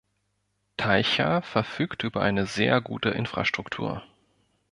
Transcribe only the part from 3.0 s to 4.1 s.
Infrastruktur.